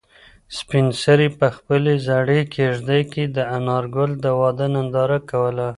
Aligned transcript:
سپین 0.57 0.87
سرې 1.03 1.27
په 1.39 1.47
خپلې 1.55 1.93
زړې 2.07 2.39
کيږدۍ 2.53 3.01
کې 3.11 3.23
د 3.35 3.37
انارګل 3.57 4.11
د 4.23 4.25
واده 4.39 4.67
ننداره 4.73 5.19
کوله. 5.29 5.67